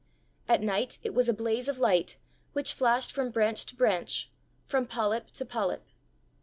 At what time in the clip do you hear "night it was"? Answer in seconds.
0.63-1.29